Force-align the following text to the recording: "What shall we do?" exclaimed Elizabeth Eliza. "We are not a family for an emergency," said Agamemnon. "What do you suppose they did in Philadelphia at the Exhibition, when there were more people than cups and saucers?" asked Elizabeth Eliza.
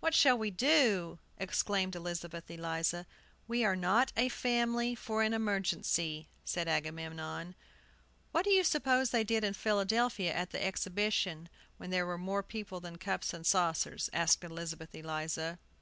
"What 0.00 0.14
shall 0.14 0.36
we 0.36 0.50
do?" 0.50 1.18
exclaimed 1.38 1.96
Elizabeth 1.96 2.50
Eliza. 2.50 3.06
"We 3.48 3.64
are 3.64 3.74
not 3.74 4.12
a 4.14 4.28
family 4.28 4.94
for 4.94 5.22
an 5.22 5.32
emergency," 5.32 6.28
said 6.44 6.68
Agamemnon. 6.68 7.54
"What 8.32 8.44
do 8.44 8.50
you 8.50 8.62
suppose 8.62 9.12
they 9.12 9.24
did 9.24 9.44
in 9.44 9.54
Philadelphia 9.54 10.30
at 10.34 10.50
the 10.50 10.62
Exhibition, 10.62 11.48
when 11.78 11.88
there 11.88 12.04
were 12.04 12.18
more 12.18 12.42
people 12.42 12.80
than 12.80 12.98
cups 12.98 13.32
and 13.32 13.46
saucers?" 13.46 14.10
asked 14.12 14.44
Elizabeth 14.44 14.94
Eliza. 14.94 15.58